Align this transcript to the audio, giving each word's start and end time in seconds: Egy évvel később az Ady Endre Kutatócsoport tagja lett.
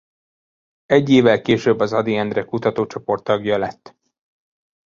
Egy 0.85 1.09
évvel 1.09 1.41
később 1.41 1.79
az 1.79 1.93
Ady 1.93 2.15
Endre 2.15 2.43
Kutatócsoport 2.45 3.23
tagja 3.23 3.57
lett. 3.57 3.95